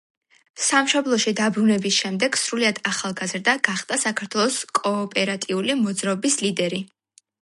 სამშობლოში 0.67 1.33
დაბრუნების 1.39 1.99
შემდეგ, 2.05 2.39
სრულიად 2.43 2.81
ახალგაზრდა, 2.91 3.55
გახდა 3.67 3.99
საქართველოს 4.05 4.57
კოოპერატიული 4.79 5.77
მოძრაობის 5.83 6.39
ლიდერი. 6.45 6.81